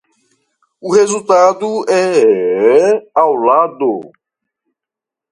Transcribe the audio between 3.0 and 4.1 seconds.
ao lado